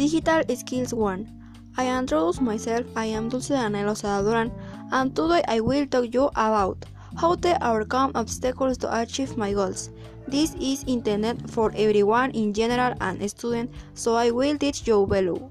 [0.00, 1.28] Digital Skills 1.
[1.76, 4.50] I introduce myself, I am Dulce Anelo Sadadoran,
[4.92, 6.86] and today I will talk you about
[7.18, 9.90] how to overcome obstacles to achieve my goals.
[10.26, 15.50] This is intended for everyone in general and student, so I will teach you below.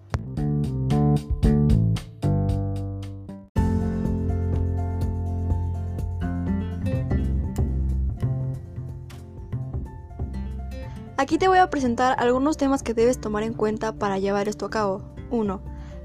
[11.20, 14.66] Aquí te voy a presentar algunos temas que debes tomar en cuenta para llevar esto
[14.66, 15.02] a cabo.
[15.32, 15.62] 1.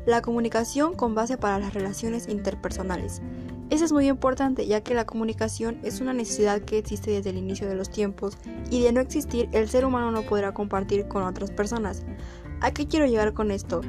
[0.06, 3.22] La comunicación con base para las relaciones interpersonales.
[3.70, 7.36] Eso es muy importante ya que la comunicación es una necesidad que existe desde el
[7.36, 8.36] inicio de los tiempos
[8.72, 12.02] y de no existir el ser humano no podrá compartir con otras personas.
[12.60, 13.82] ¿A qué quiero llegar con esto?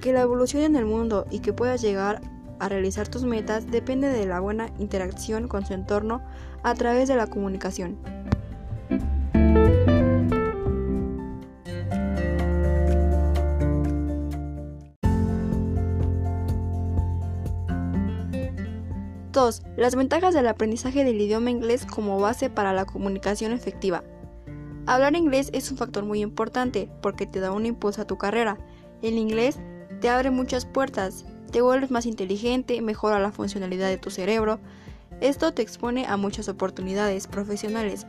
[0.00, 2.22] Que la evolución en el mundo y que puedas llegar
[2.58, 6.24] a realizar tus metas depende de la buena interacción con su entorno
[6.64, 8.11] a través de la comunicación.
[19.32, 19.62] 2.
[19.76, 24.04] Las ventajas del aprendizaje del idioma inglés como base para la comunicación efectiva.
[24.86, 28.58] Hablar inglés es un factor muy importante porque te da un impulso a tu carrera.
[29.00, 29.58] El inglés
[30.00, 34.60] te abre muchas puertas, te vuelves más inteligente, mejora la funcionalidad de tu cerebro.
[35.20, 38.06] Esto te expone a muchas oportunidades profesionales.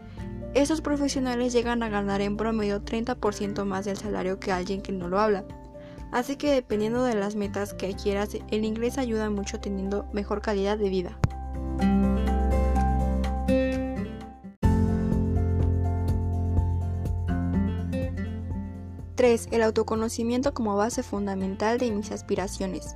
[0.56, 5.08] Estos profesionales llegan a ganar en promedio 30% más del salario que alguien que no
[5.08, 5.46] lo habla.
[6.14, 10.78] Así que dependiendo de las metas que quieras, el inglés ayuda mucho teniendo mejor calidad
[10.78, 11.18] de vida.
[19.16, 19.48] ¡3!
[19.52, 22.96] El autoconocimiento como base fundamental de mis aspiraciones.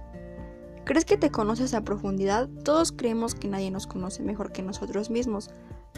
[0.86, 2.48] ¿Crees que te conoces a profundidad?
[2.64, 5.50] Todos creemos que nadie nos conoce mejor que nosotros mismos,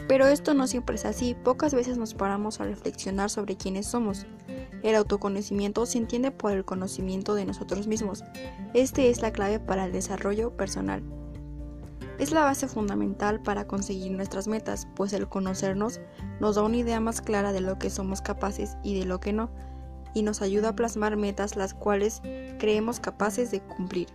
[0.08, 4.26] pero esto no siempre es así, pocas veces nos paramos a reflexionar sobre quiénes somos.
[4.82, 8.24] El autoconocimiento se entiende por el conocimiento de nosotros mismos.
[8.74, 11.02] Este es la clave para el desarrollo personal.
[12.18, 16.00] Es la base fundamental para conseguir nuestras metas, pues el conocernos
[16.38, 19.32] nos da una idea más clara de lo que somos capaces y de lo que
[19.32, 19.50] no,
[20.14, 22.20] y nos ayuda a plasmar metas las cuales
[22.58, 24.08] creemos capaces de cumplir.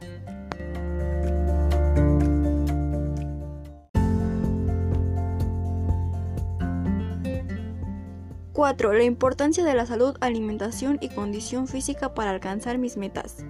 [8.55, 8.93] 4.
[8.93, 13.43] La importancia de la salud, alimentación y condición física para alcanzar mis metas.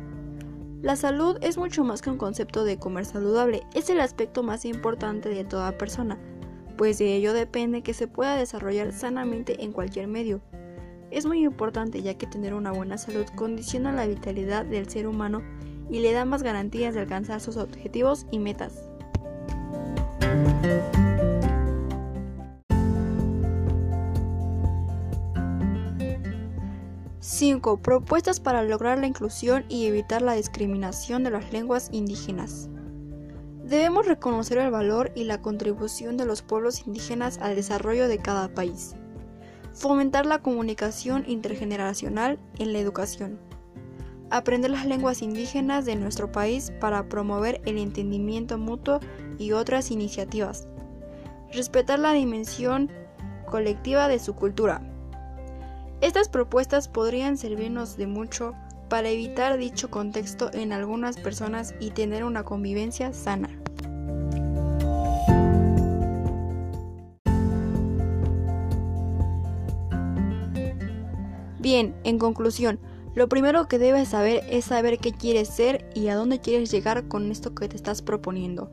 [0.81, 4.65] La salud es mucho más que un concepto de comer saludable, es el aspecto más
[4.65, 6.17] importante de toda persona,
[6.75, 10.41] pues de ello depende que se pueda desarrollar sanamente en cualquier medio.
[11.11, 15.43] Es muy importante ya que tener una buena salud condiciona la vitalidad del ser humano
[15.87, 18.84] y le da más garantías de alcanzar sus objetivos y metas.
[27.35, 27.81] 5.
[27.81, 32.69] Propuestas para lograr la inclusión y evitar la discriminación de las lenguas indígenas.
[33.65, 38.47] Debemos reconocer el valor y la contribución de los pueblos indígenas al desarrollo de cada
[38.47, 38.95] país.
[39.73, 43.37] Fomentar la comunicación intergeneracional en la educación.
[44.29, 49.01] Aprender las lenguas indígenas de nuestro país para promover el entendimiento mutuo
[49.37, 50.69] y otras iniciativas.
[51.51, 52.89] Respetar la dimensión
[53.45, 54.94] colectiva de su cultura
[56.01, 58.53] estas propuestas podrían servirnos de mucho
[58.89, 63.49] para evitar dicho contexto en algunas personas y tener una convivencia sana.
[71.59, 72.79] Bien, en conclusión,
[73.15, 77.07] lo primero que debes saber es saber qué quieres ser y a dónde quieres llegar
[77.07, 78.69] con esto que te estás proponiendo.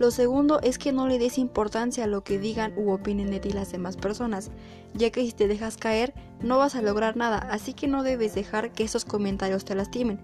[0.00, 3.38] Lo segundo es que no le des importancia a lo que digan u opinen de
[3.38, 4.50] ti las demás personas,
[4.94, 8.34] ya que si te dejas caer no vas a lograr nada, así que no debes
[8.34, 10.18] dejar que esos comentarios te lastimen.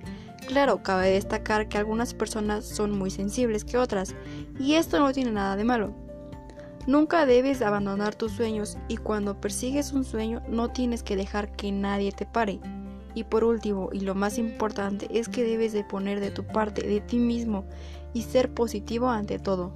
[0.49, 4.15] Claro, cabe destacar que algunas personas son muy sensibles que otras,
[4.59, 5.93] y esto no tiene nada de malo.
[6.87, 11.71] Nunca debes abandonar tus sueños y cuando persigues un sueño no tienes que dejar que
[11.71, 12.61] nadie te pare.
[13.17, 16.87] Y por último, y lo más importante, es que debes de poner de tu parte,
[16.87, 17.65] de ti mismo,
[18.13, 19.73] y ser positivo ante todo.